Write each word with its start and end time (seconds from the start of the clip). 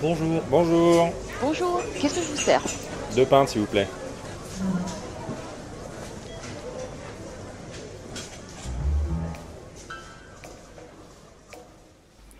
Bonjour. 0.00 0.42
Bonjour. 0.50 1.08
Bonjour, 1.40 1.80
qu'est-ce 1.98 2.16
que 2.16 2.20
je 2.22 2.30
vous 2.30 2.36
sers 2.36 2.62
Deux 3.14 3.24
pintes, 3.24 3.48
s'il 3.48 3.62
vous 3.62 3.66
plaît. 3.66 3.88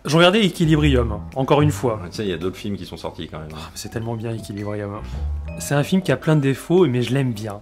Je 0.05 0.15
regardais 0.15 0.45
Equilibrium, 0.45 1.19
encore 1.35 1.61
une 1.61 1.71
fois. 1.71 1.99
Tu 2.05 2.17
sais, 2.17 2.23
il 2.23 2.29
y 2.29 2.33
a 2.33 2.37
d'autres 2.37 2.55
films 2.55 2.77
qui 2.77 2.85
sont 2.85 2.95
sortis 2.95 3.27
quand 3.27 3.39
même. 3.39 3.49
Ah, 3.53 3.69
C'est 3.75 3.89
tellement 3.89 4.15
bien 4.15 4.33
Equilibrium. 4.33 5.01
C'est 5.59 5.75
un 5.75 5.83
film 5.83 6.01
qui 6.01 6.11
a 6.11 6.17
plein 6.17 6.35
de 6.35 6.41
défauts, 6.41 6.87
mais 6.87 7.01
je 7.01 7.13
l'aime 7.13 7.33
bien. 7.33 7.61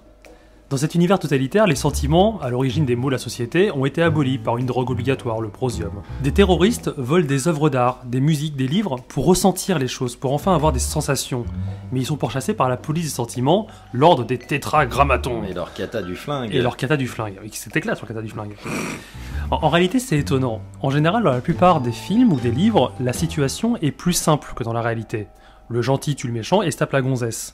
Dans 0.68 0.78
cet 0.78 0.96
univers 0.96 1.20
totalitaire, 1.20 1.68
les 1.68 1.76
sentiments, 1.76 2.42
à 2.42 2.50
l'origine 2.50 2.88
des 2.88 2.96
maux 2.96 3.10
de 3.10 3.14
la 3.14 3.20
société, 3.20 3.70
ont 3.70 3.86
été 3.86 4.02
abolis 4.02 4.40
par 4.40 4.58
une 4.58 4.66
drogue 4.66 4.90
obligatoire, 4.90 5.40
le 5.40 5.50
prosium. 5.50 6.02
Des 6.24 6.32
terroristes 6.32 6.92
volent 6.98 7.28
des 7.28 7.48
œuvres 7.48 7.70
d'art, 7.70 8.02
des 8.06 8.20
musiques, 8.20 8.56
des 8.56 8.68
livres, 8.68 8.96
pour 9.08 9.26
ressentir 9.28 9.78
les 9.78 9.88
choses, 9.88 10.16
pour 10.16 10.34
enfin 10.34 10.56
avoir 10.56 10.72
des 10.72 10.80
sensations. 10.80 11.46
Mais 11.92 12.00
ils 12.00 12.06
sont 12.06 12.18
pourchassés 12.18 12.56
par 12.56 12.68
la 12.68 12.78
police 12.78 13.04
des 13.04 13.12
sentiments, 13.12 13.68
l'ordre 13.94 14.24
des 14.24 14.40
tétragrammatons. 14.40 15.44
Et 15.44 15.54
leur 15.54 15.72
cata 15.72 16.02
du 16.02 16.16
flingue. 16.16 16.50
Et 16.52 16.64
leur 16.64 16.78
kata 16.78 16.98
du 16.98 17.08
flingue. 17.08 17.38
Oui, 17.44 17.52
C'était 17.54 17.80
clair 17.80 17.96
sur 17.96 18.08
le 18.08 18.14
kata 18.16 18.24
du 18.24 18.30
flingue. 18.30 18.56
En, 19.52 19.58
en 19.66 19.70
réalité, 19.70 20.00
c'est 20.00 20.18
étonnant. 20.18 20.62
En 20.82 20.90
général, 20.90 21.22
dans 21.22 21.32
la 21.32 21.42
plupart 21.42 21.80
des 21.80 21.92
films 21.92 22.34
ou 22.34 22.40
des 22.40 22.50
livres, 22.50 22.92
la 23.00 23.14
situation 23.14 23.78
est 23.84 23.92
plus 23.92 24.14
simple 24.14 24.54
que 24.56 24.64
dans 24.64 24.74
la 24.74 24.82
réalité. 24.82 25.28
Le 25.70 25.84
gentil 25.84 26.16
tue 26.16 26.26
le 26.26 26.34
méchant 26.34 26.64
et 26.64 26.72
se 26.72 26.78
tape 26.78 26.94
la 26.94 27.04
gonzesse. 27.04 27.54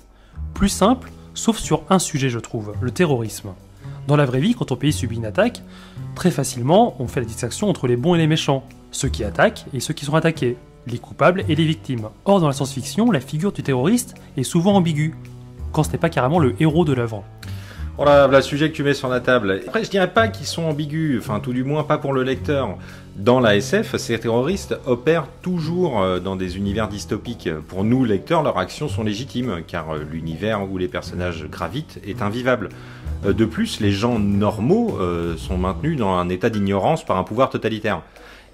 Plus 0.54 0.70
simple, 0.70 1.12
sauf 1.34 1.58
sur 1.58 1.84
un 1.90 2.00
sujet, 2.00 2.30
je 2.30 2.40
trouve, 2.40 2.74
le 2.82 2.92
terrorisme. 2.92 3.50
Dans 4.08 4.16
la 4.16 4.26
vraie 4.26 4.40
vie, 4.40 4.56
quand 4.56 4.66
ton 4.66 4.76
pays 4.76 4.94
subit 4.94 5.16
une 5.16 5.26
attaque, 5.26 5.64
très 6.16 6.32
facilement, 6.32 6.96
on 7.00 7.08
fait 7.08 7.20
la 7.20 7.26
distinction 7.26 7.70
entre 7.70 7.88
les 7.88 7.96
bons 7.96 8.16
et 8.16 8.18
les 8.18 8.28
méchants, 8.28 8.64
ceux 8.92 9.10
qui 9.10 9.24
attaquent 9.24 9.66
et 9.74 9.80
ceux 9.80 9.94
qui 9.94 10.06
sont 10.06 10.16
attaqués, 10.16 10.58
les 10.88 10.98
coupables 10.98 11.44
et 11.48 11.56
les 11.56 11.66
victimes. 11.66 12.10
Or, 12.26 12.40
dans 12.40 12.48
la 12.48 12.54
science-fiction, 12.54 13.12
la 13.12 13.20
figure 13.20 13.52
du 13.52 13.64
terroriste 13.64 14.16
est 14.38 14.44
souvent 14.44 14.76
ambiguë, 14.76 15.16
quand 15.72 15.84
ce 15.84 15.92
n'est 15.92 15.98
pas 15.98 16.10
carrément 16.10 16.40
le 16.40 16.56
héros 16.62 16.86
de 16.86 16.94
l'œuvre. 16.94 17.24
Voilà, 17.98 18.26
voilà 18.26 18.40
le 18.40 18.44
sujet 18.44 18.72
que 18.72 18.76
tu 18.76 18.84
mets 18.84 18.94
sur 18.94 19.10
la 19.10 19.20
table. 19.20 19.62
Après, 19.68 19.84
je 19.84 19.90
dirais 19.90 20.12
pas 20.12 20.28
qu'ils 20.28 20.48
sont 20.48 20.64
ambigus, 20.64 21.20
enfin 21.20 21.40
tout 21.40 21.54
du 21.54 21.64
moins 21.64 21.84
pas 21.84 21.98
pour 21.98 22.14
le 22.14 22.24
lecteur. 22.24 22.78
Dans 23.18 23.40
la 23.42 23.58
SF, 23.58 23.98
ces 23.98 24.18
terroristes 24.18 24.76
opèrent 24.86 25.28
toujours 25.42 26.02
euh, 26.02 26.20
dans 26.20 26.38
des 26.38 26.58
univers 26.58 26.88
dystopiques. 26.88 27.50
Pour 27.68 27.84
nous, 27.84 28.06
lecteurs, 28.06 28.42
leurs 28.44 28.58
actions 28.58 28.88
sont 28.88 29.04
légitimes, 29.04 29.62
car 29.68 29.94
euh, 29.94 30.04
l'univers 30.10 30.72
où 30.72 30.78
les 30.78 30.88
personnages 30.88 31.46
gravitent 31.46 32.00
est 32.08 32.22
invivable. 32.22 32.70
Euh, 33.26 33.34
De 33.34 33.46
plus, 33.46 33.82
les 33.82 33.92
gens 33.92 34.18
normaux 34.18 34.98
sont 35.38 35.58
maintenus 35.58 35.98
dans 35.98 36.14
un 36.14 36.30
état 36.30 36.50
d'ignorance 36.50 37.06
par 37.06 37.18
un 37.18 37.24
pouvoir 37.24 37.50
totalitaire. 37.50 38.02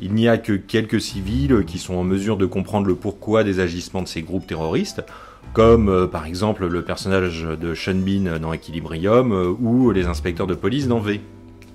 Il 0.01 0.13
n'y 0.13 0.27
a 0.27 0.37
que 0.37 0.53
quelques 0.53 0.99
civils 0.99 1.63
qui 1.65 1.77
sont 1.77 1.95
en 1.95 2.03
mesure 2.03 2.37
de 2.37 2.45
comprendre 2.45 2.87
le 2.87 2.95
pourquoi 2.95 3.43
des 3.43 3.59
agissements 3.59 4.01
de 4.01 4.07
ces 4.07 4.21
groupes 4.21 4.45
terroristes, 4.45 5.03
comme 5.53 5.89
euh, 5.89 6.07
par 6.07 6.25
exemple 6.25 6.67
le 6.67 6.81
personnage 6.83 7.43
de 7.43 7.73
Sean 7.73 7.95
Bean 7.95 8.39
dans 8.39 8.53
Equilibrium 8.53 9.31
euh, 9.31 9.49
ou 9.59 9.91
les 9.91 10.05
inspecteurs 10.05 10.47
de 10.47 10.55
police 10.55 10.87
dans 10.87 10.99
V. 10.99 11.21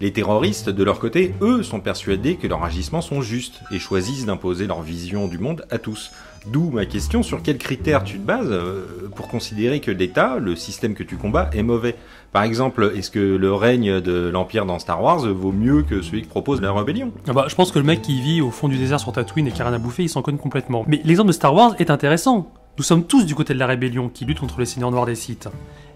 Les 0.03 0.13
terroristes, 0.13 0.69
de 0.69 0.83
leur 0.83 0.99
côté, 0.99 1.33
eux, 1.43 1.63
sont 1.63 1.79
persuadés 1.79 2.35
que 2.35 2.49
leurs 2.49 2.65
agissements 2.65 3.03
sont 3.03 3.23
justes 3.23 3.61
et 3.71 3.79
choisissent 3.79 4.27
d'imposer 4.27 4.67
leur 4.67 4.83
vision 4.83 5.29
du 5.29 5.39
monde 5.39 5.65
à 5.71 5.79
tous. 5.79 6.11
D'où 6.51 6.71
ma 6.71 6.87
question 6.87 7.23
sur 7.23 7.41
quels 7.41 7.57
critères 7.57 8.03
tu 8.03 8.19
te 8.19 8.27
bases 8.27 8.51
euh, 8.51 9.09
pour 9.15 9.29
considérer 9.29 9.79
que 9.79 9.93
l'État, 9.93 10.39
le 10.41 10.57
système 10.57 10.95
que 10.95 11.05
tu 11.05 11.17
combats, 11.17 11.51
est 11.53 11.63
mauvais. 11.63 11.95
Par 12.33 12.43
exemple, 12.43 12.93
est-ce 12.97 13.13
que 13.13 13.21
le 13.21 13.55
règne 13.55 14.01
de 14.01 14.29
l'Empire 14.29 14.67
dans 14.67 14.81
Star 14.81 15.01
Wars 15.01 15.21
vaut 15.21 15.53
mieux 15.53 15.83
que 15.83 16.03
celui 16.03 16.23
que 16.23 16.29
propose 16.29 16.61
la 16.61 16.73
rébellion? 16.73 17.13
Ah 17.29 17.33
bah, 17.33 17.45
je 17.49 17.55
pense 17.55 17.71
que 17.71 17.79
le 17.79 17.85
mec 17.85 18.03
qui 18.03 18.21
vit 18.21 18.41
au 18.41 18.51
fond 18.51 18.67
du 18.67 18.79
désert 18.79 18.99
sur 18.99 19.13
Tatooine 19.13 19.47
et 19.47 19.53
qui 19.53 19.63
a 19.63 19.67
rien 19.67 19.75
à 19.75 19.79
bouffer, 19.79 20.03
il 20.03 20.09
s'en 20.09 20.23
conne 20.23 20.39
complètement. 20.39 20.85
Mais 20.89 21.01
l'exemple 21.05 21.29
de 21.29 21.33
Star 21.33 21.55
Wars 21.55 21.77
est 21.79 21.91
intéressant. 21.91 22.53
Nous 22.79 22.85
sommes 22.85 23.05
tous 23.05 23.27
du 23.27 23.35
côté 23.35 23.53
de 23.53 23.59
la 23.59 23.67
rébellion 23.67 24.09
qui 24.09 24.25
lutte 24.25 24.41
contre 24.41 24.59
les 24.59 24.65
seigneurs 24.65 24.91
noirs 24.91 25.05
des 25.05 25.15
Sith. 25.15 25.47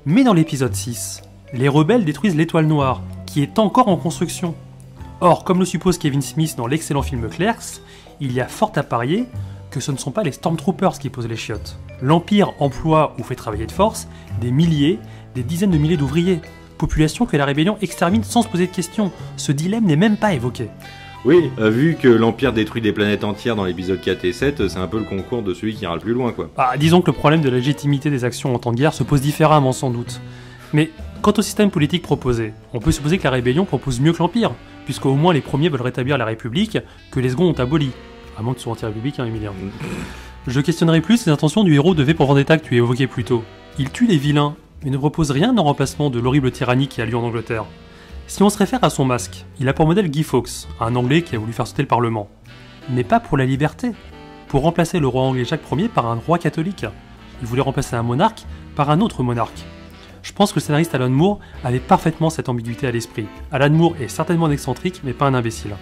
Mais 0.05 0.25
dans 0.25 0.35
l'épisode 0.35 0.75
6, 0.75 1.23
les 1.55 1.69
rebelles 1.69 2.05
détruisent 2.05 2.37
l'étoile 2.37 2.67
noire, 2.67 3.01
qui 3.25 3.43
est 3.43 3.59
encore 3.59 3.89
en 3.89 3.97
construction. 3.97 4.55
Or, 5.23 5.43
comme 5.43 5.59
le 5.59 5.65
suppose 5.65 5.97
Kevin 5.97 6.21
Smith 6.21 6.55
dans 6.55 6.67
l'excellent 6.67 7.01
film 7.01 7.31
Clerks, 7.31 7.81
il 8.21 8.31
y 8.31 8.43
a 8.43 8.47
fort 8.47 8.73
à 8.77 8.83
parier 8.83 9.25
que 9.71 9.81
ce 9.81 9.91
ne 9.91 9.97
sont 9.97 10.11
pas 10.11 10.23
les 10.23 10.33
Stormtroopers 10.33 10.99
qui 10.99 11.09
posent 11.09 11.29
les 11.29 11.37
chiottes. 11.37 11.79
L'Empire 12.03 12.53
emploie 12.61 13.15
ou 13.19 13.23
fait 13.23 13.37
travailler 13.37 13.67
de 13.67 13.73
force 13.73 14.07
des 14.43 14.51
milliers, 14.51 14.99
des 15.35 15.45
dizaines 15.45 15.71
de 15.71 15.79
milliers 15.79 15.97
d'ouvriers. 15.97 16.43
Population 16.77 17.25
que 17.25 17.39
la 17.39 17.47
rébellion 17.47 17.79
extermine 17.81 18.23
sans 18.23 18.43
se 18.43 18.49
poser 18.49 18.67
de 18.67 18.75
questions. 18.75 19.13
Ce 19.39 19.51
dilemme 19.51 19.87
n'est 19.87 19.97
même 19.97 20.19
pas 20.19 20.35
évoqué. 20.35 20.69
Oui, 21.27 21.51
euh, 21.59 21.71
vu 21.71 21.97
que 22.01 22.07
l'Empire 22.07 22.53
détruit 22.53 22.81
des 22.81 22.93
planètes 22.93 23.25
entières 23.25 23.57
dans 23.57 23.65
l'épisode 23.65 24.01
4 24.01 24.25
et 24.25 24.33
7, 24.33 24.69
c'est 24.69 24.79
un 24.79 24.87
peu 24.87 25.01
le 25.01 25.05
concours 25.05 25.43
de 25.43 25.55
celui 25.55 25.75
qui 25.75 25.83
ira 25.83 25.97
le 25.97 26.01
plus 26.01 26.13
loin, 26.13 26.31
quoi. 26.31 26.51
Ah, 26.57 26.77
disons 26.79 27.03
que 27.03 27.11
le 27.11 27.17
problème 27.17 27.41
de 27.41 27.49
la 27.49 27.57
légitimité 27.57 28.11
des 28.11 28.25
actions 28.25 28.55
en 28.55 28.61
temps 28.61 28.71
de 28.71 28.77
guerre 28.77 28.95
se 28.95 29.03
pose 29.03 29.23
différemment 29.23 29.73
sans 29.73 29.91
doute. 29.91 30.21
Mais 30.73 30.93
quant 31.23 31.33
au 31.37 31.43
système 31.43 31.73
politique 31.73 32.03
proposé, 32.03 32.53
on 32.73 32.79
peut 32.79 32.93
supposer 32.93 33.19
que 33.19 33.25
la 33.25 33.31
rébellion 33.31 33.65
propose 33.65 33.99
mieux 33.99 34.13
que 34.13 34.19
l'Empire, 34.19 34.53
puisqu'au 34.85 35.15
moins 35.15 35.35
les 35.35 35.41
premiers 35.41 35.69
veulent 35.69 35.83
rétablir 35.83 36.17
la 36.17 36.27
République 36.27 36.79
que 37.11 37.19
les 37.19 37.31
seconds 37.31 37.49
ont 37.49 37.61
aboli. 37.61 37.91
À 38.39 38.43
moins 38.43 38.53
que 38.53 38.59
tu 38.59 38.63
sois 38.63 38.75
anti-républicain, 38.75 39.27
Emilien. 39.27 39.53
Je 40.47 40.61
questionnerai 40.61 41.01
plus 41.01 41.27
les 41.27 41.33
intentions 41.33 41.65
du 41.65 41.75
héros 41.75 41.97
de 41.97 42.05
V 42.05 42.15
pour 42.15 42.27
Vendetta 42.27 42.57
que 42.57 42.65
tu 42.65 42.77
évoquais 42.77 43.09
plus 43.09 43.25
tôt. 43.25 43.43
Il 43.81 43.91
tue 43.91 44.07
les 44.07 44.17
vilains, 44.17 44.55
mais 44.85 44.91
ne 44.91 44.97
propose 44.97 45.33
rien 45.33 45.59
en 45.59 45.65
remplacement 45.65 46.09
de 46.09 46.21
l'horrible 46.21 46.53
tyrannie 46.53 46.87
qui 46.87 47.03
a 47.03 47.05
lieu 47.05 47.17
en 47.17 47.25
Angleterre. 47.25 47.65
Si 48.29 48.43
on 48.43 48.51
se 48.51 48.59
réfère 48.59 48.83
à 48.83 48.91
son 48.91 49.05
masque, 49.05 49.47
il 49.61 49.69
a 49.69 49.73
pour 49.73 49.87
modèle 49.87 50.09
Guy 50.09 50.25
Fawkes, 50.25 50.67
un 50.81 50.97
Anglais 50.97 51.23
qui 51.23 51.37
a 51.37 51.39
voulu 51.39 51.53
faire 51.53 51.67
sauter 51.67 51.83
le 51.83 51.89
Parlement. 51.89 52.29
Mais 52.91 53.05
pas 53.05 53.21
pour 53.21 53.37
la 53.39 53.45
liberté, 53.45 53.93
pour 54.49 54.63
remplacer 54.63 54.99
le 54.99 55.07
roi 55.07 55.23
anglais 55.23 55.45
Jacques 55.45 55.63
Ier 55.71 55.89
par 55.89 56.07
un 56.07 56.17
roi 56.17 56.39
catholique. 56.39 56.87
Il 57.41 57.47
voulait 57.47 57.63
remplacer 57.63 57.95
un 57.95 58.03
monarque 58.03 58.43
par 58.75 58.91
un 58.91 59.01
autre 59.01 59.23
monarque. 59.23 59.65
Je 60.23 60.33
pense 60.33 60.51
que 60.51 60.57
le 60.57 60.65
scénariste 60.65 60.93
Alan 60.97 61.09
Moore 61.09 61.39
avait 61.63 61.79
parfaitement 61.79 62.29
cette 62.29 62.49
ambiguïté 62.49 62.89
à 62.89 62.91
l'esprit. 62.91 63.27
Alan 63.53 63.71
Moore 63.71 63.95
est 64.01 64.09
certainement 64.09 64.47
un 64.47 64.51
excentrique, 64.51 65.03
mais 65.05 65.13
pas 65.13 65.27
un 65.27 65.35
imbécile. 65.35 65.77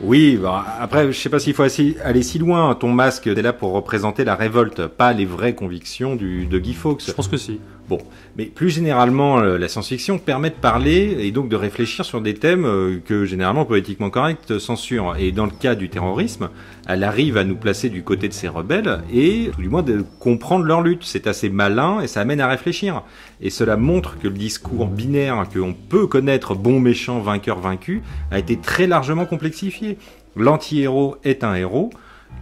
Oui, 0.00 0.38
bah, 0.40 0.64
après, 0.78 1.10
je 1.10 1.18
sais 1.18 1.28
pas 1.28 1.40
s'il 1.40 1.54
faut 1.54 1.64
aller 1.64 2.22
si 2.22 2.38
loin. 2.38 2.76
Ton 2.76 2.92
masque 2.92 3.26
est 3.26 3.42
là 3.42 3.52
pour 3.52 3.72
représenter 3.72 4.22
la 4.22 4.36
révolte, 4.36 4.86
pas 4.86 5.12
les 5.12 5.26
vraies 5.26 5.56
convictions 5.56 6.14
du, 6.14 6.46
de 6.46 6.58
Guy 6.60 6.74
Fawkes. 6.74 7.02
Je 7.04 7.12
pense 7.12 7.26
que 7.26 7.36
si. 7.36 7.58
Bon, 7.88 7.98
mais 8.36 8.44
plus 8.44 8.68
généralement, 8.68 9.38
euh, 9.38 9.56
la 9.56 9.66
science-fiction 9.66 10.18
permet 10.18 10.50
de 10.50 10.56
parler 10.56 11.16
et 11.20 11.30
donc 11.30 11.48
de 11.48 11.56
réfléchir 11.56 12.04
sur 12.04 12.20
des 12.20 12.34
thèmes 12.34 12.66
euh, 12.66 13.00
que 13.02 13.24
généralement 13.24 13.64
politiquement 13.64 14.10
corrects 14.10 14.60
censurent. 14.60 15.16
Et 15.18 15.32
dans 15.32 15.46
le 15.46 15.52
cas 15.52 15.74
du 15.74 15.88
terrorisme, 15.88 16.50
elle 16.86 17.02
arrive 17.02 17.38
à 17.38 17.44
nous 17.44 17.56
placer 17.56 17.88
du 17.88 18.02
côté 18.02 18.28
de 18.28 18.34
ces 18.34 18.46
rebelles 18.46 19.00
et 19.10 19.50
tout 19.54 19.62
du 19.62 19.70
moins 19.70 19.82
de 19.82 20.04
comprendre 20.20 20.66
leur 20.66 20.82
lutte. 20.82 21.04
C'est 21.04 21.26
assez 21.26 21.48
malin 21.48 22.00
et 22.02 22.08
ça 22.08 22.20
amène 22.20 22.42
à 22.42 22.46
réfléchir. 22.46 23.04
Et 23.40 23.48
cela 23.48 23.78
montre 23.78 24.18
que 24.18 24.28
le 24.28 24.34
discours 24.34 24.86
binaire 24.86 25.46
qu'on 25.50 25.72
peut 25.72 26.06
connaître 26.06 26.54
bon 26.54 26.80
méchant 26.80 27.20
vainqueur 27.20 27.58
vaincu 27.58 28.02
a 28.30 28.38
été 28.38 28.58
très 28.58 28.86
largement 28.86 29.24
complexifié. 29.24 29.96
L'anti-héros 30.36 31.16
est 31.24 31.42
un 31.42 31.54
héros 31.54 31.88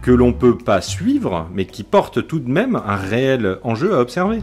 que 0.01 0.11
l'on 0.11 0.33
peut 0.33 0.57
pas 0.57 0.81
suivre, 0.81 1.49
mais 1.53 1.65
qui 1.65 1.83
porte 1.83 2.27
tout 2.27 2.39
de 2.39 2.49
même 2.49 2.75
un 2.75 2.97
réel 2.97 3.57
enjeu 3.63 3.95
à 3.95 4.01
observer. 4.01 4.39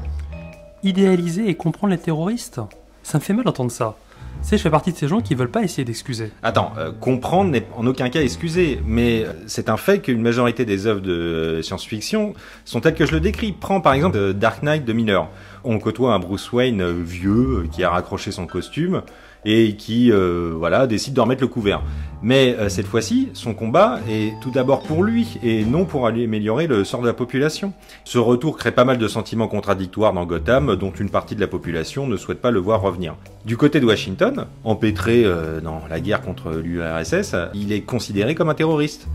Idéaliser 0.84 1.48
et 1.48 1.54
comprendre 1.54 1.92
les 1.92 1.98
terroristes 1.98 2.60
Ça 3.02 3.18
me 3.18 3.22
fait 3.22 3.32
mal 3.32 3.44
d'entendre 3.44 3.70
ça. 3.70 3.96
Tu 4.42 4.50
sais, 4.50 4.58
je 4.58 4.62
fais 4.62 4.70
partie 4.70 4.92
de 4.92 4.96
ces 4.98 5.08
gens 5.08 5.22
qui 5.22 5.34
veulent 5.34 5.50
pas 5.50 5.62
essayer 5.62 5.86
d'excuser. 5.86 6.30
Attends, 6.42 6.74
euh, 6.76 6.92
comprendre 6.92 7.50
n'est 7.50 7.66
en 7.74 7.86
aucun 7.86 8.10
cas 8.10 8.20
excusé, 8.20 8.78
mais 8.84 9.24
euh, 9.24 9.32
c'est 9.46 9.70
un 9.70 9.78
fait 9.78 10.00
qu'une 10.00 10.20
majorité 10.20 10.66
des 10.66 10.86
œuvres 10.86 11.00
de 11.00 11.12
euh, 11.12 11.62
science-fiction 11.62 12.34
sont 12.66 12.80
telles 12.80 12.94
que 12.94 13.06
je 13.06 13.12
le 13.12 13.20
décris. 13.20 13.52
Prends 13.52 13.80
par 13.80 13.94
exemple 13.94 14.34
Dark 14.34 14.62
Knight 14.62 14.84
de 14.84 14.92
Miller. 14.92 15.26
On 15.64 15.78
côtoie 15.78 16.12
un 16.12 16.18
Bruce 16.18 16.52
Wayne 16.52 17.02
vieux 17.02 17.66
qui 17.72 17.82
a 17.82 17.88
raccroché 17.88 18.32
son 18.32 18.46
costume 18.46 19.00
et 19.44 19.74
qui 19.76 20.10
euh, 20.10 20.52
voilà 20.56 20.86
décide 20.86 21.14
de 21.14 21.20
remettre 21.20 21.42
le 21.42 21.48
couvert. 21.48 21.82
Mais 22.22 22.56
euh, 22.58 22.70
cette 22.70 22.86
fois-ci, 22.86 23.28
son 23.34 23.52
combat 23.52 24.00
est 24.08 24.32
tout 24.40 24.50
d'abord 24.50 24.80
pour 24.80 25.04
lui 25.04 25.38
et 25.42 25.62
non 25.64 25.84
pour 25.84 26.06
améliorer 26.06 26.66
le 26.66 26.82
sort 26.82 27.02
de 27.02 27.06
la 27.06 27.12
population. 27.12 27.74
Ce 28.04 28.16
retour 28.16 28.56
crée 28.56 28.72
pas 28.72 28.86
mal 28.86 28.96
de 28.96 29.08
sentiments 29.08 29.46
contradictoires 29.46 30.14
dans 30.14 30.24
Gotham, 30.24 30.74
dont 30.76 30.90
une 30.92 31.10
partie 31.10 31.34
de 31.34 31.40
la 31.40 31.48
population 31.48 32.06
ne 32.06 32.16
souhaite 32.16 32.40
pas 32.40 32.50
le 32.50 32.60
voir 32.60 32.80
revenir. 32.80 33.14
Du 33.44 33.58
côté 33.58 33.78
de 33.78 33.84
Washington, 33.84 34.46
empêtré 34.64 35.22
euh, 35.24 35.60
dans 35.60 35.82
la 35.90 36.00
guerre 36.00 36.22
contre 36.22 36.52
l'URSS, 36.52 37.36
il 37.52 37.72
est 37.72 37.82
considéré 37.82 38.34
comme 38.34 38.48
un 38.48 38.54
terroriste 38.54 39.06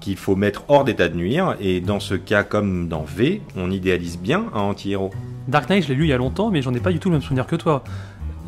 qu'il 0.00 0.16
faut 0.16 0.36
mettre 0.36 0.64
hors 0.68 0.84
d'état 0.84 1.08
de 1.08 1.16
nuire, 1.16 1.56
et 1.60 1.80
dans 1.80 2.00
ce 2.00 2.14
cas 2.14 2.42
comme 2.42 2.88
dans 2.88 3.04
V, 3.04 3.40
on 3.56 3.70
idéalise 3.70 4.18
bien 4.18 4.44
un 4.54 4.60
anti-héros. 4.60 5.10
Dark 5.48 5.70
Knight, 5.70 5.84
je 5.84 5.88
l'ai 5.88 5.94
lu 5.94 6.04
il 6.04 6.10
y 6.10 6.12
a 6.12 6.18
longtemps, 6.18 6.50
mais 6.50 6.62
j'en 6.62 6.74
ai 6.74 6.80
pas 6.80 6.92
du 6.92 6.98
tout 6.98 7.08
le 7.08 7.14
même 7.14 7.22
souvenir 7.22 7.46
que 7.46 7.56
toi. 7.56 7.82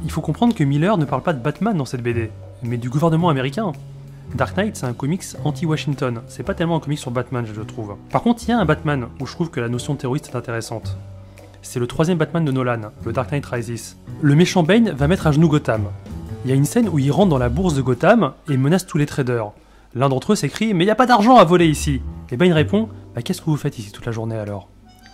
Il 0.04 0.10
faut 0.10 0.20
comprendre 0.20 0.54
que 0.54 0.64
Miller 0.64 0.96
ne 0.96 1.04
parle 1.04 1.22
pas 1.22 1.32
de 1.32 1.40
Batman 1.42 1.76
dans 1.76 1.84
cette 1.84 2.02
BD, 2.02 2.30
mais 2.62 2.76
du 2.76 2.88
gouvernement 2.88 3.28
américain. 3.28 3.72
Dark 4.34 4.56
Knight, 4.56 4.76
c'est 4.76 4.86
un 4.86 4.92
comics 4.92 5.24
anti-Washington. 5.44 6.20
C'est 6.28 6.42
pas 6.42 6.54
tellement 6.54 6.76
un 6.76 6.80
comics 6.80 6.98
sur 6.98 7.10
Batman, 7.10 7.46
je 7.46 7.60
trouve. 7.62 7.96
Par 8.10 8.22
contre, 8.22 8.42
il 8.44 8.50
y 8.50 8.52
a 8.52 8.58
un 8.58 8.64
Batman 8.64 9.08
où 9.20 9.26
je 9.26 9.32
trouve 9.32 9.50
que 9.50 9.60
la 9.60 9.68
notion 9.68 9.96
terroriste 9.96 10.28
est 10.32 10.36
intéressante. 10.36 10.96
C'est 11.62 11.80
le 11.80 11.86
troisième 11.86 12.18
Batman 12.18 12.44
de 12.44 12.52
Nolan, 12.52 12.92
le 13.04 13.12
Dark 13.12 13.32
Knight 13.32 13.46
Rises. 13.46 13.96
Le 14.20 14.34
méchant 14.34 14.62
Bane 14.62 14.90
va 14.90 15.08
mettre 15.08 15.26
à 15.26 15.32
genoux 15.32 15.48
Gotham. 15.48 15.86
Il 16.44 16.50
y 16.50 16.52
a 16.52 16.56
une 16.56 16.64
scène 16.64 16.88
où 16.88 16.98
il 16.98 17.10
rentre 17.10 17.30
dans 17.30 17.38
la 17.38 17.48
bourse 17.48 17.74
de 17.74 17.82
Gotham 17.82 18.32
et 18.48 18.56
menace 18.56 18.86
tous 18.86 18.98
les 18.98 19.06
traders. 19.06 19.50
L'un 19.94 20.08
d'entre 20.08 20.32
eux 20.32 20.36
s'écrie 20.36 20.74
Mais 20.74 20.84
y 20.84 20.90
a 20.90 20.94
pas 20.94 21.06
d'argent 21.06 21.36
à 21.36 21.44
voler 21.44 21.66
ici 21.66 22.02
Et 22.30 22.36
Bane 22.36 22.52
répond 22.52 22.90
Bah 23.14 23.22
qu'est-ce 23.22 23.40
que 23.40 23.46
vous 23.46 23.56
faites 23.56 23.78
ici 23.78 23.90
toute 23.90 24.04
la 24.04 24.12
journée 24.12 24.36
alors? 24.36 24.68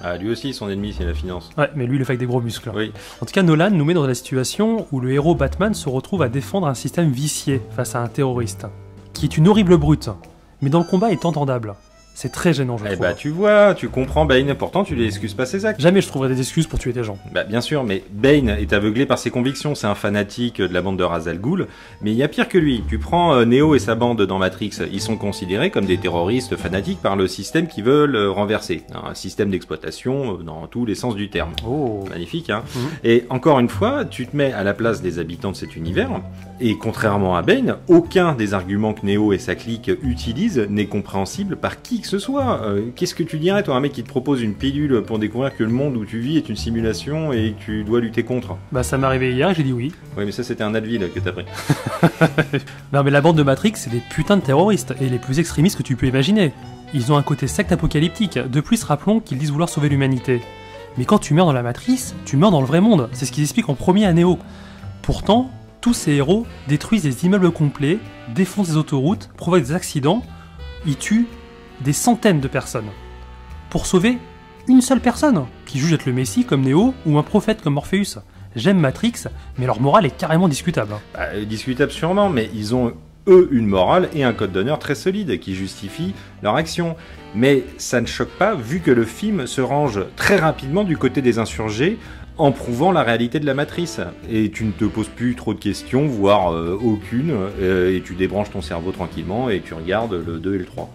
Ah, 0.07 0.19
lui 0.19 0.29
aussi, 0.29 0.53
son 0.53 0.69
ennemi, 0.69 0.93
c'est 0.93 1.07
la 1.07 1.15
finance. 1.15 1.49
Ouais, 1.57 1.71
mais 1.75 1.87
lui, 1.87 1.97
il 1.97 1.99
le 1.99 2.05
fait 2.05 2.13
avec 2.13 2.21
des 2.21 2.27
gros 2.27 2.43
muscles. 2.43 2.71
Oui. 2.75 2.93
En 3.23 3.25
tout 3.25 3.33
cas, 3.33 3.43
Nolan 3.43 3.71
nous 3.71 3.87
met 3.87 3.95
dans 3.95 4.07
la 4.07 4.15
situation 4.15 4.87
où 4.93 5.01
le 5.01 5.11
héros 5.13 5.35
Batman 5.35 5.73
se 5.73 5.89
retrouve 5.89 6.21
à 6.21 6.29
défendre 6.29 6.67
un 6.67 6.75
système 6.75 7.11
vicié 7.11 7.63
face 7.75 7.95
à 7.95 8.01
un 8.01 8.09
terroriste, 8.09 8.67
qui 9.15 9.25
est 9.25 9.39
une 9.39 9.49
horrible 9.49 9.79
brute, 9.79 10.11
mais 10.61 10.69
dans 10.69 10.81
le 10.81 10.85
combat 10.85 11.11
est 11.11 11.25
entendable. 11.25 11.75
C'est 12.17 12.31
très 12.31 12.53
gênant, 12.53 12.79
je 12.79 12.85
Eh 12.85 12.91
trouve. 12.93 13.01
bah, 13.01 13.13
tu 13.15 13.29
vois, 13.29 13.75
tu 13.75 13.89
comprends 13.89 14.25
Bane, 14.25 14.55
pourtant 14.55 14.85
tu 14.85 14.95
lui 14.95 15.05
excuses 15.05 15.35
pas 15.35 15.47
ses 15.47 15.67
actes. 15.67 15.81
Jamais 15.81 16.01
je 16.01 16.07
trouverai 16.07 16.29
des 16.29 16.39
excuses 16.39 16.69
pour 16.69 16.79
tuer 16.79 16.93
des 16.93 17.03
gens. 17.03 17.19
Bah, 17.33 17.43
bien 17.43 17.61
sûr, 17.61 17.83
mais 17.83 18.05
Bane 18.13 18.51
est 18.51 18.73
aveuglé 18.73 19.05
par 19.05 19.19
ses 19.19 19.31
convictions. 19.31 19.75
C'est 19.75 19.89
un 19.89 19.97
fanatique 19.97 20.61
de 20.61 20.73
la 20.73 20.81
bande 20.81 20.97
de 20.97 21.03
Ra's 21.03 21.27
al 21.27 21.39
Ghul. 21.41 21.67
Mais 22.03 22.13
il 22.13 22.17
y 22.17 22.23
a 22.23 22.29
pire 22.29 22.49
que 22.49 22.57
lui. 22.57 22.85
Tu 22.89 22.99
prends 23.01 23.35
euh, 23.35 23.45
Neo 23.45 23.75
et 23.75 23.81
sa 23.81 23.97
bande 23.97 24.23
dans 24.23 24.39
Matrix. 24.39 24.71
Ils 24.93 25.01
sont 25.01 25.17
considérés 25.17 25.71
comme 25.71 25.87
des 25.87 25.99
terroristes 25.99 26.55
fanatiques 26.57 27.03
par 27.03 27.17
le 27.17 27.27
système 27.27 27.67
qu'ils 27.67 27.83
veulent 27.85 28.15
euh, 28.15 28.31
renverser. 28.31 28.85
Un 28.95 29.15
système 29.15 29.51
d'exploitation 29.51 30.35
euh, 30.39 30.43
dans 30.45 30.69
tous 30.69 30.87
les 30.87 30.95
sens 30.95 31.17
du 31.17 31.31
terme. 31.31 31.51
Oh. 31.67 32.05
Magnifique, 32.09 32.49
hein 32.51 32.63
Mhm. 32.77 32.89
Et 33.03 33.25
encore 33.31 33.59
une 33.59 33.69
fois, 33.69 34.05
tu 34.05 34.27
te 34.29 34.37
mets 34.37 34.53
à 34.53 34.63
la 34.63 34.73
place 34.75 35.03
des 35.03 35.19
habitants 35.19 35.51
de 35.51 35.57
cet 35.57 35.75
univers, 35.75 36.11
et 36.61 36.77
contrairement 36.79 37.37
à 37.37 37.43
Bane, 37.43 37.77
aucun 37.89 38.35
des 38.35 38.55
arguments 38.55 38.93
que 38.95 39.05
Neo 39.05 39.33
et 39.33 39.39
sa 39.39 39.55
clique 39.57 39.91
utilisent 40.03 40.65
n'est 40.71 40.87
compréhensible 40.87 41.57
par 41.57 41.83
qui 41.83 42.04
que 42.05 42.11
ce 42.11 42.19
soit. 42.19 42.63
Euh, 42.63 42.91
Qu'est-ce 42.95 43.15
que 43.15 43.23
tu 43.23 43.39
dirais, 43.39 43.63
toi, 43.63 43.75
un 43.75 43.81
mec 43.81 43.93
qui 43.93 44.03
te 44.03 44.09
propose 44.09 44.43
une 44.43 44.55
pilule 44.55 45.03
pour 45.03 45.19
découvrir 45.19 45.57
que 45.57 45.65
le 45.65 45.71
monde 45.71 45.97
où 45.97 46.05
tu 46.05 46.21
vis 46.21 46.37
est 46.37 46.49
une 46.49 46.57
simulation 46.57 47.33
et 47.33 47.55
que 47.59 47.65
tu 47.65 47.85
dois 47.85 48.01
lutter 48.01 48.23
contre? 48.23 48.57
Bah, 48.73 48.83
ça 48.83 48.99
m'est 48.99 49.07
arrivé 49.07 49.33
hier 49.33 49.53
j'ai 49.55 49.63
dit 49.63 49.73
oui. 49.73 49.91
Oui, 50.17 50.25
mais 50.27 50.33
ça, 50.33 50.45
c'était 50.45 50.63
un 50.63 50.75
Advil 50.75 51.11
que 51.13 51.21
t'as 51.21 51.33
pris. 51.33 51.47
Non, 52.93 53.03
mais 53.03 53.11
la 53.11 53.21
bande 53.21 53.37
de 53.37 53.43
Matrix, 53.43 53.73
c'est 53.77 53.91
des 53.91 54.03
putains 54.11 54.37
de 54.37 54.43
terroristes, 54.43 54.95
et 55.01 55.09
les 55.09 55.19
plus 55.19 55.41
extrémistes 55.41 55.77
que 55.77 55.83
tu 55.83 55.97
peux 55.97 56.07
imaginer. 56.07 56.53
Ils 56.93 57.11
ont 57.11 57.17
un 57.17 57.23
côté 57.23 57.47
secte 57.49 57.73
apocalyptique. 57.73 58.39
De 58.39 58.61
plus, 58.61 58.85
rappelons 58.85 59.21
qu'ils 59.21 59.39
disent 59.39 59.51
vouloir 59.51 59.69
sauver 59.69 59.89
l'humanité. 59.89 60.43
Mais 60.99 61.07
quand 61.07 61.19
tu 61.19 61.35
meurs 61.35 61.47
dans 61.47 61.53
la 61.53 61.63
matrice, 61.63 62.15
tu 62.27 62.37
meurs 62.37 62.51
dans 62.51 62.61
le 62.61 62.67
vrai 62.67 62.81
monde. 62.81 63.09
C'est 63.13 63.25
ce 63.25 63.33
qu'ils 63.33 63.43
expliquent 63.43 63.71
en 63.71 63.75
premier 63.75 64.05
à 64.05 64.13
Neo. 64.13 64.39
Pourtant, 65.03 65.51
tous 65.81 65.95
ces 65.95 66.13
héros 66.13 66.47
détruisent 66.69 67.03
des 67.03 67.25
immeubles 67.25 67.51
complets, 67.51 67.99
défoncent 68.35 68.69
des 68.69 68.77
autoroutes, 68.77 69.31
provoquent 69.37 69.63
des 69.63 69.73
accidents, 69.73 70.23
ils 70.87 70.97
tuent 70.97 71.27
des 71.81 71.93
centaines 71.93 72.41
de 72.41 72.49
personnes. 72.49 72.91
Pour 73.71 73.87
sauver 73.87 74.19
une 74.69 74.81
seule 74.81 75.01
personne, 75.01 75.47
qui 75.67 75.79
juge 75.79 75.93
être 75.93 76.07
le 76.07 76.13
Messie 76.13 76.45
comme 76.45 76.63
Neo 76.63 76.95
ou 77.07 77.19
un 77.19 77.23
prophète 77.23 77.61
comme 77.63 77.75
Morpheus. 77.75 78.19
J'aime 78.57 78.79
Matrix, 78.79 79.25
mais 79.59 79.67
leur 79.67 79.81
morale 79.81 80.07
est 80.07 80.17
carrément 80.17 80.49
discutable. 80.49 80.95
Bah, 81.13 81.21
euh, 81.33 81.45
discutable 81.45 81.91
sûrement, 81.91 82.29
mais 82.31 82.49
ils 82.55 82.75
ont 82.75 82.95
eux 83.27 83.49
une 83.53 83.67
morale 83.67 84.09
et 84.15 84.23
un 84.23 84.33
code 84.33 84.53
d'honneur 84.53 84.79
très 84.79 84.95
solide 84.95 85.39
qui 85.41 85.55
justifie 85.55 86.15
leur 86.43 86.55
action. 86.55 86.97
Mais 87.35 87.65
ça 87.79 88.01
ne 88.01 88.07
choque 88.07 88.31
pas 88.31 88.55
vu 88.55 88.81
que 88.81 88.91
le 88.91 89.05
film 89.05 89.47
se 89.47 89.61
range 89.61 90.01
très 90.17 90.37
rapidement 90.37 90.85
du 90.85 90.97
côté 90.97 91.21
des 91.21 91.39
insurgés 91.39 91.99
en 92.37 92.53
prouvant 92.53 92.93
la 92.93 93.03
réalité 93.03 93.41
de 93.41 93.47
la 93.47 93.55
matrice. 93.55 94.01
Et 94.31 94.51
tu 94.51 94.65
ne 94.65 94.73
te 94.73 94.85
poses 94.85 95.09
plus 95.09 95.35
trop 95.35 95.55
de 95.55 95.61
questions, 95.61 96.07
voire 96.07 96.53
euh, 96.53 96.79
aucune, 96.81 97.33
euh, 97.61 97.95
et 97.95 98.03
tu 98.03 98.15
débranches 98.15 98.51
ton 98.51 98.63
cerveau 98.63 98.93
tranquillement 98.93 99.51
et 99.51 99.61
tu 99.61 99.75
regardes 99.75 100.15
le 100.15 100.39
2 100.39 100.55
et 100.55 100.59
le 100.59 100.65
3. 100.65 100.93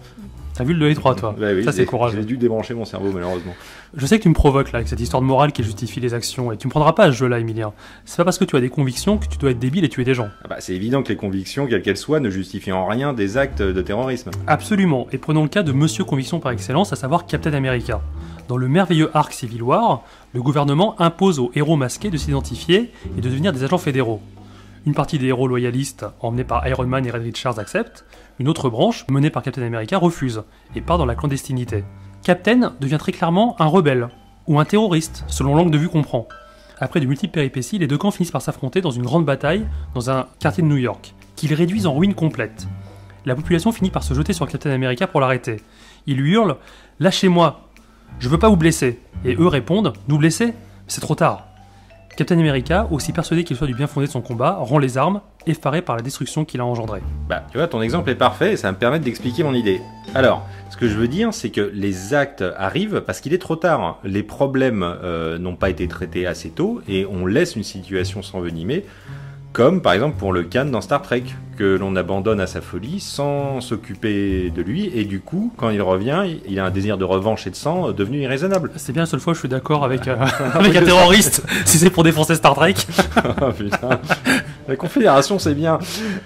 T'as 0.60 0.66
vu 0.66 0.74
le 0.74 0.80
2 0.80 0.90
et 0.90 0.94
3, 0.94 1.14
toi 1.14 1.34
Bah 1.40 1.46
oui, 1.54 1.64
Ça, 1.64 1.72
c'est 1.72 1.86
courageux. 1.86 2.18
J'ai 2.18 2.26
dû 2.26 2.36
débrancher 2.36 2.74
mon 2.74 2.84
cerveau 2.84 3.10
malheureusement. 3.14 3.54
Je 3.96 4.04
sais 4.04 4.18
que 4.18 4.24
tu 4.24 4.28
me 4.28 4.34
provoques 4.34 4.72
là 4.72 4.76
avec 4.80 4.88
cette 4.88 5.00
histoire 5.00 5.22
de 5.22 5.26
morale 5.26 5.52
qui 5.52 5.62
justifie 5.62 6.00
les 6.00 6.12
actions 6.12 6.52
et 6.52 6.58
tu 6.58 6.66
me 6.66 6.70
prendras 6.70 6.92
pas 6.92 7.04
à 7.04 7.12
ce 7.12 7.16
jeu-là, 7.16 7.38
Emilien. 7.38 7.72
C'est 8.04 8.18
pas 8.18 8.24
parce 8.24 8.36
que 8.36 8.44
tu 8.44 8.54
as 8.56 8.60
des 8.60 8.68
convictions 8.68 9.16
que 9.16 9.24
tu 9.26 9.38
dois 9.38 9.52
être 9.52 9.58
débile 9.58 9.86
et 9.86 9.88
tuer 9.88 10.04
des 10.04 10.12
gens. 10.12 10.28
Ah 10.44 10.48
bah, 10.50 10.56
c'est 10.58 10.74
évident 10.74 11.02
que 11.02 11.08
les 11.08 11.16
convictions, 11.16 11.66
quelles 11.66 11.80
qu'elles 11.80 11.96
soient, 11.96 12.20
ne 12.20 12.28
justifient 12.28 12.72
en 12.72 12.84
rien 12.86 13.14
des 13.14 13.38
actes 13.38 13.62
de 13.62 13.80
terrorisme. 13.80 14.32
Absolument. 14.46 15.06
Et 15.12 15.16
prenons 15.16 15.44
le 15.44 15.48
cas 15.48 15.62
de 15.62 15.72
Monsieur 15.72 16.04
Conviction 16.04 16.40
par 16.40 16.52
excellence, 16.52 16.92
à 16.92 16.96
savoir 16.96 17.24
Captain 17.24 17.54
America. 17.54 18.02
Dans 18.46 18.58
le 18.58 18.68
merveilleux 18.68 19.08
arc 19.14 19.32
Civil 19.32 19.62
War, 19.62 20.02
le 20.34 20.42
gouvernement 20.42 21.00
impose 21.00 21.38
aux 21.38 21.52
héros 21.54 21.76
masqués 21.76 22.10
de 22.10 22.18
s'identifier 22.18 22.92
et 23.16 23.22
de 23.22 23.30
devenir 23.30 23.54
des 23.54 23.64
agents 23.64 23.78
fédéraux. 23.78 24.20
Une 24.86 24.94
partie 24.94 25.18
des 25.18 25.26
héros 25.26 25.46
loyalistes, 25.46 26.06
emmenés 26.20 26.44
par 26.44 26.66
Iron 26.66 26.86
Man 26.86 27.04
et 27.04 27.10
Red 27.10 27.22
Richards, 27.22 27.58
acceptent. 27.58 28.06
Une 28.38 28.48
autre 28.48 28.70
branche, 28.70 29.04
menée 29.10 29.28
par 29.28 29.42
Captain 29.42 29.62
America, 29.62 29.98
refuse 29.98 30.42
et 30.74 30.80
part 30.80 30.96
dans 30.96 31.04
la 31.04 31.14
clandestinité. 31.14 31.84
Captain 32.22 32.74
devient 32.80 32.96
très 32.98 33.12
clairement 33.12 33.60
un 33.60 33.66
rebelle, 33.66 34.08
ou 34.46 34.58
un 34.58 34.64
terroriste, 34.64 35.24
selon 35.26 35.54
l'angle 35.54 35.70
de 35.70 35.78
vue 35.78 35.88
qu'on 35.88 36.02
prend. 36.02 36.28
Après 36.78 37.00
de 37.00 37.06
multiples 37.06 37.34
péripéties, 37.34 37.78
les 37.78 37.86
deux 37.86 37.98
camps 37.98 38.10
finissent 38.10 38.30
par 38.30 38.40
s'affronter 38.40 38.80
dans 38.80 38.90
une 38.90 39.02
grande 39.02 39.26
bataille 39.26 39.66
dans 39.94 40.10
un 40.10 40.28
quartier 40.38 40.62
de 40.62 40.68
New 40.68 40.78
York, 40.78 41.14
qu'ils 41.36 41.52
réduisent 41.52 41.86
en 41.86 41.94
ruine 41.94 42.14
complète. 42.14 42.66
La 43.26 43.34
population 43.34 43.72
finit 43.72 43.90
par 43.90 44.02
se 44.02 44.14
jeter 44.14 44.32
sur 44.32 44.48
Captain 44.48 44.70
America 44.70 45.06
pour 45.06 45.20
l'arrêter. 45.20 45.58
Ils 46.06 46.16
lui 46.16 46.32
hurlent 46.32 46.56
Lâchez-moi 47.00 47.68
Je 48.18 48.30
veux 48.30 48.38
pas 48.38 48.48
vous 48.48 48.56
blesser 48.56 48.98
Et 49.26 49.34
eux 49.34 49.46
répondent 49.46 49.92
Nous 50.08 50.16
blesser 50.16 50.54
C'est 50.86 51.02
trop 51.02 51.14
tard. 51.14 51.49
Captain 52.16 52.38
America, 52.38 52.86
aussi 52.90 53.12
persuadé 53.12 53.44
qu'il 53.44 53.56
soit 53.56 53.66
du 53.66 53.74
bien 53.74 53.86
fondé 53.86 54.06
de 54.06 54.12
son 54.12 54.20
combat, 54.20 54.56
rend 54.60 54.78
les 54.78 54.98
armes, 54.98 55.20
effaré 55.46 55.80
par 55.80 55.96
la 55.96 56.02
destruction 56.02 56.44
qu'il 56.44 56.60
a 56.60 56.64
engendrée. 56.66 57.00
Bah, 57.28 57.44
tu 57.50 57.58
vois, 57.58 57.66
ton 57.66 57.80
exemple 57.80 58.10
est 58.10 58.14
parfait 58.16 58.52
et 58.52 58.56
ça 58.56 58.68
va 58.68 58.72
me 58.72 58.78
permettre 58.78 59.04
d'expliquer 59.04 59.42
mon 59.42 59.54
idée. 59.54 59.80
Alors, 60.14 60.46
ce 60.70 60.76
que 60.76 60.88
je 60.88 60.94
veux 60.94 61.08
dire, 61.08 61.32
c'est 61.32 61.50
que 61.50 61.70
les 61.72 62.12
actes 62.14 62.44
arrivent 62.58 63.02
parce 63.06 63.20
qu'il 63.20 63.32
est 63.32 63.38
trop 63.38 63.56
tard. 63.56 63.98
Les 64.04 64.22
problèmes 64.22 64.82
euh, 64.82 65.38
n'ont 65.38 65.56
pas 65.56 65.70
été 65.70 65.88
traités 65.88 66.26
assez 66.26 66.50
tôt 66.50 66.82
et 66.88 67.06
on 67.06 67.26
laisse 67.26 67.56
une 67.56 67.62
situation 67.62 68.22
s'envenimer, 68.22 68.84
comme 69.52 69.80
par 69.80 69.92
exemple 69.92 70.16
pour 70.18 70.32
le 70.32 70.42
Khan 70.42 70.66
dans 70.66 70.80
Star 70.80 71.02
Trek, 71.02 71.24
que 71.60 71.76
l'on 71.76 71.94
abandonne 71.94 72.40
à 72.40 72.46
sa 72.46 72.62
folie 72.62 73.00
sans 73.00 73.60
s'occuper 73.60 74.48
de 74.48 74.62
lui 74.62 74.90
et 74.94 75.04
du 75.04 75.20
coup, 75.20 75.52
quand 75.58 75.68
il 75.68 75.82
revient, 75.82 76.22
il 76.48 76.58
a 76.58 76.64
un 76.64 76.70
désir 76.70 76.96
de 76.96 77.04
revanche 77.04 77.46
et 77.46 77.50
de 77.50 77.54
sang 77.54 77.90
euh, 77.90 77.92
devenu 77.92 78.22
irraisonnable. 78.22 78.70
C'est 78.76 78.94
bien 78.94 79.02
la 79.02 79.06
seule 79.06 79.20
fois 79.20 79.32
où 79.32 79.34
je 79.34 79.40
suis 79.40 79.48
d'accord 79.48 79.84
avec, 79.84 80.08
euh, 80.08 80.16
avec 80.54 80.74
un 80.74 80.82
terroriste, 80.82 81.44
si 81.66 81.76
c'est 81.76 81.90
pour 81.90 82.02
défoncer 82.02 82.34
Star 82.34 82.54
Trek. 82.54 82.74
Oh, 83.42 83.52
putain. 83.52 84.00
La 84.68 84.76
Confédération, 84.76 85.38
c'est 85.38 85.54
bien. 85.54 85.78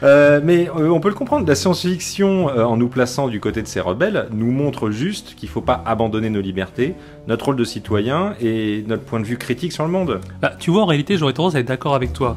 Euh, 0.03 0.41
mais 0.45 0.69
euh, 0.69 0.91
on 0.91 1.01
peut 1.01 1.09
le 1.09 1.15
comprendre. 1.15 1.47
La 1.49 1.55
science-fiction, 1.55 2.51
euh, 2.51 2.65
en 2.65 2.77
nous 2.77 2.89
plaçant 2.89 3.29
du 3.29 3.41
côté 3.41 3.63
de 3.63 3.67
ces 3.67 3.81
rebelles, 3.81 4.29
nous 4.33 4.51
montre 4.51 4.91
juste 4.91 5.35
qu'il 5.35 5.49
faut 5.49 5.61
pas 5.61 5.83
abandonner 5.87 6.29
nos 6.29 6.43
libertés, 6.43 6.95
notre 7.27 7.47
rôle 7.47 7.57
de 7.57 7.65
citoyen 7.65 8.35
et 8.41 8.85
notre 8.87 9.03
point 9.03 9.19
de 9.19 9.25
vue 9.25 9.39
critique 9.39 9.73
sur 9.73 9.85
le 9.85 9.91
monde. 9.91 10.21
Bah, 10.43 10.53
tu 10.59 10.71
vois, 10.71 10.83
en 10.83 10.87
réalité, 10.87 11.17
j'aurais 11.17 11.33
tendance 11.33 11.55
à 11.55 11.61
être 11.61 11.69
d'accord 11.69 11.95
avec 11.95 12.13
toi. 12.13 12.37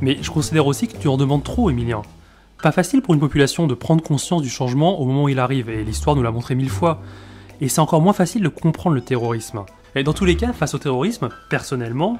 Mais 0.00 0.16
je 0.22 0.30
considère 0.30 0.66
aussi 0.66 0.88
que 0.88 0.96
tu 0.96 1.06
en 1.08 1.16
demandes 1.16 1.44
trop, 1.44 1.68
Emilien. 1.68 2.02
Pas 2.62 2.70
facile 2.70 3.02
pour 3.02 3.12
une 3.12 3.18
population 3.18 3.66
de 3.66 3.74
prendre 3.74 4.04
conscience 4.04 4.40
du 4.40 4.48
changement 4.48 5.00
au 5.00 5.04
moment 5.04 5.24
où 5.24 5.28
il 5.28 5.40
arrive, 5.40 5.68
et 5.68 5.82
l'histoire 5.82 6.14
nous 6.14 6.22
l'a 6.22 6.30
montré 6.30 6.54
mille 6.54 6.70
fois. 6.70 7.02
Et 7.60 7.68
c'est 7.68 7.80
encore 7.80 8.00
moins 8.00 8.12
facile 8.12 8.40
de 8.40 8.48
comprendre 8.48 8.94
le 8.94 9.00
terrorisme. 9.00 9.64
Et 9.96 10.04
dans 10.04 10.12
tous 10.12 10.24
les 10.24 10.36
cas, 10.36 10.52
face 10.52 10.72
au 10.74 10.78
terrorisme, 10.78 11.28
personnellement, 11.50 12.18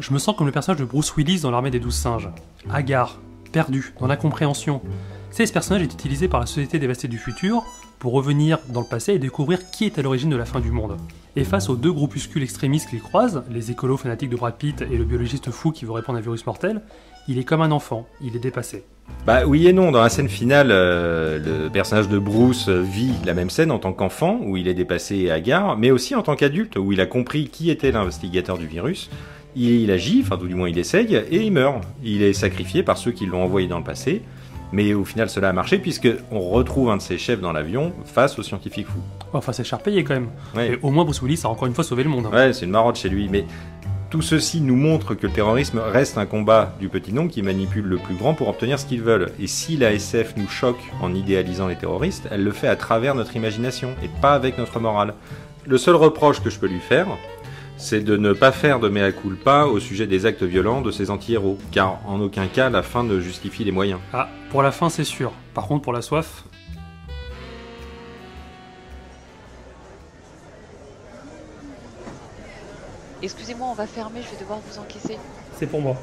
je 0.00 0.12
me 0.12 0.18
sens 0.18 0.34
comme 0.34 0.46
le 0.46 0.52
personnage 0.52 0.80
de 0.80 0.84
Bruce 0.84 1.14
Willis 1.16 1.40
dans 1.40 1.52
l'armée 1.52 1.70
des 1.70 1.78
douze 1.78 1.94
singes. 1.94 2.28
Hagard, 2.68 3.20
perdu, 3.52 3.94
dans 4.00 4.08
l'incompréhension. 4.08 4.82
Sais, 5.30 5.46
ce 5.46 5.52
personnage 5.52 5.82
est 5.82 5.92
utilisé 5.94 6.26
par 6.26 6.40
la 6.40 6.46
société 6.46 6.80
dévastée 6.80 7.06
du 7.06 7.18
futur 7.18 7.62
pour 7.98 8.12
revenir 8.12 8.58
dans 8.68 8.80
le 8.80 8.86
passé 8.86 9.14
et 9.14 9.18
découvrir 9.18 9.70
qui 9.70 9.84
est 9.84 9.98
à 9.98 10.02
l'origine 10.02 10.30
de 10.30 10.36
la 10.36 10.44
fin 10.44 10.60
du 10.60 10.70
monde. 10.70 10.96
Et 11.36 11.44
face 11.44 11.68
aux 11.68 11.76
deux 11.76 11.92
groupuscules 11.92 12.42
extrémistes 12.42 12.88
qu'il 12.88 13.02
croise, 13.02 13.42
les 13.50 13.70
écolos 13.70 13.98
fanatiques 13.98 14.30
de 14.30 14.36
Brad 14.36 14.54
Pitt 14.56 14.82
et 14.82 14.96
le 14.96 15.04
biologiste 15.04 15.50
fou 15.50 15.70
qui 15.70 15.84
veut 15.84 15.92
répandre 15.92 16.18
un 16.18 16.22
virus 16.22 16.46
mortel, 16.46 16.80
il 17.28 17.38
est 17.38 17.44
comme 17.44 17.60
un 17.60 17.72
enfant, 17.72 18.06
il 18.22 18.36
est 18.36 18.40
dépassé. 18.40 18.84
Bah 19.26 19.44
oui 19.46 19.66
et 19.66 19.72
non. 19.72 19.90
Dans 19.90 20.00
la 20.00 20.08
scène 20.08 20.28
finale, 20.28 20.68
euh, 20.70 21.64
le 21.64 21.70
personnage 21.70 22.08
de 22.08 22.18
Bruce 22.18 22.68
euh, 22.68 22.80
vit 22.80 23.12
la 23.24 23.34
même 23.34 23.50
scène 23.50 23.70
en 23.70 23.78
tant 23.78 23.92
qu'enfant, 23.92 24.40
où 24.42 24.56
il 24.56 24.68
est 24.68 24.74
dépassé 24.74 25.16
et 25.16 25.30
hagard, 25.30 25.76
mais 25.76 25.90
aussi 25.90 26.14
en 26.14 26.22
tant 26.22 26.36
qu'adulte, 26.36 26.76
où 26.76 26.92
il 26.92 27.00
a 27.00 27.06
compris 27.06 27.48
qui 27.48 27.70
était 27.70 27.90
l'investigateur 27.90 28.56
du 28.56 28.66
virus. 28.66 29.10
Il, 29.56 29.70
il 29.70 29.90
agit, 29.90 30.20
enfin 30.22 30.38
tout 30.38 30.48
du 30.48 30.54
moins 30.54 30.68
il 30.68 30.78
essaye, 30.78 31.16
et 31.16 31.42
il 31.42 31.52
meurt. 31.52 31.82
Il 32.02 32.22
est 32.22 32.32
sacrifié 32.32 32.82
par 32.82 32.98
ceux 32.98 33.10
qui 33.10 33.26
l'ont 33.26 33.42
envoyé 33.42 33.68
dans 33.68 33.78
le 33.78 33.84
passé. 33.84 34.22
Mais 34.72 34.94
au 34.94 35.04
final, 35.04 35.28
cela 35.28 35.50
a 35.50 35.52
marché 35.52 35.78
puisque 35.78 36.08
on 36.30 36.40
retrouve 36.40 36.90
un 36.90 36.96
de 36.96 37.02
ses 37.02 37.18
chefs 37.18 37.40
dans 37.40 37.52
l'avion 37.52 37.92
face 38.04 38.38
aux 38.38 38.42
scientifiques 38.42 38.86
fous. 38.86 39.00
Enfin, 39.32 39.52
c'est 39.52 39.64
cher 39.64 39.78
payé 39.80 40.04
quand 40.04 40.14
même. 40.14 40.28
Ouais. 40.54 40.72
Et 40.72 40.78
au 40.82 40.90
moins, 40.90 41.04
Bruce 41.04 41.22
Willis 41.22 41.40
a 41.44 41.48
encore 41.48 41.66
une 41.66 41.74
fois 41.74 41.84
sauvé 41.84 42.02
le 42.02 42.10
monde. 42.10 42.26
Ouais, 42.32 42.52
c'est 42.52 42.64
une 42.64 42.72
marotte 42.72 42.96
chez 42.96 43.08
lui, 43.08 43.28
mais 43.28 43.44
tout 44.10 44.22
ceci 44.22 44.60
nous 44.60 44.76
montre 44.76 45.14
que 45.14 45.26
le 45.26 45.32
terrorisme 45.32 45.78
reste 45.78 46.16
un 46.16 46.26
combat 46.26 46.74
du 46.78 46.88
petit 46.88 47.12
nombre 47.12 47.30
qui 47.30 47.42
manipule 47.42 47.84
le 47.84 47.98
plus 47.98 48.14
grand 48.14 48.34
pour 48.34 48.48
obtenir 48.48 48.78
ce 48.78 48.86
qu'ils 48.86 49.02
veulent. 49.02 49.32
Et 49.40 49.46
si 49.46 49.76
la 49.76 49.92
SF 49.92 50.34
nous 50.36 50.48
choque 50.48 50.80
en 51.02 51.14
idéalisant 51.14 51.66
les 51.66 51.76
terroristes, 51.76 52.28
elle 52.30 52.44
le 52.44 52.52
fait 52.52 52.68
à 52.68 52.76
travers 52.76 53.14
notre 53.14 53.34
imagination 53.36 53.90
et 54.02 54.08
pas 54.20 54.34
avec 54.34 54.58
notre 54.58 54.78
morale. 54.78 55.14
Le 55.66 55.78
seul 55.78 55.96
reproche 55.96 56.40
que 56.40 56.50
je 56.50 56.60
peux 56.60 56.68
lui 56.68 56.78
faire, 56.78 57.08
c'est 57.76 58.00
de 58.00 58.16
ne 58.16 58.32
pas 58.32 58.52
faire 58.52 58.80
de 58.80 58.88
mea 58.88 59.12
culpa 59.12 59.64
au 59.64 59.78
sujet 59.80 60.06
des 60.06 60.26
actes 60.26 60.42
violents 60.42 60.80
de 60.80 60.90
ces 60.90 61.10
anti-héros, 61.10 61.58
car 61.72 62.00
en 62.06 62.20
aucun 62.20 62.46
cas 62.46 62.70
la 62.70 62.82
fin 62.82 63.02
ne 63.04 63.20
justifie 63.20 63.64
les 63.64 63.72
moyens. 63.72 64.00
Ah, 64.12 64.28
pour 64.50 64.62
la 64.62 64.72
fin, 64.72 64.88
c'est 64.88 65.04
sûr. 65.04 65.32
Par 65.54 65.66
contre, 65.66 65.82
pour 65.82 65.92
la 65.92 66.02
soif, 66.02 66.44
Excusez-moi, 73.22 73.66
on 73.70 73.74
va 73.74 73.86
fermer, 73.86 74.20
je 74.22 74.34
vais 74.34 74.40
devoir 74.40 74.60
vous 74.60 74.78
encaisser. 74.78 75.18
c'est 75.58 75.66
pour 75.66 75.80
moi. 75.80 75.96